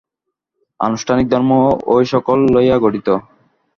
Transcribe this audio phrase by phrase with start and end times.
[0.79, 1.51] আনুষ্ঠানিক ধর্ম
[1.93, 3.07] এই-সকল লইয়া গঠিত।